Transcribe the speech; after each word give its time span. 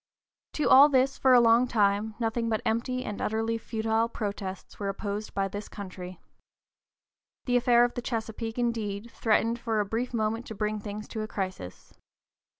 To 0.53 0.67
all 0.67 0.89
this, 0.89 1.19
for 1.19 1.31
a 1.33 1.39
long 1.39 1.67
time, 1.67 2.15
nothing 2.17 2.49
but 2.49 2.63
empty 2.65 3.05
and 3.05 3.21
utterly 3.21 3.59
futile 3.59 4.09
protests 4.09 4.79
were 4.79 4.89
opposed 4.89 5.35
by 5.35 5.47
this 5.47 5.69
country. 5.69 6.19
The 7.45 7.55
affair 7.57 7.85
of 7.85 7.93
the 7.93 8.01
Chesapeake, 8.01 8.57
indeed, 8.57 9.11
threatened 9.11 9.59
for 9.59 9.79
a 9.79 9.85
brief 9.85 10.11
moment 10.11 10.47
to 10.47 10.55
bring 10.55 10.79
things 10.79 11.07
to 11.09 11.21
a 11.21 11.27
crisis. 11.27 11.93